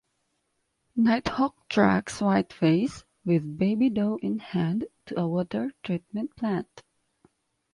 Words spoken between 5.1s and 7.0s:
a water treatment plant.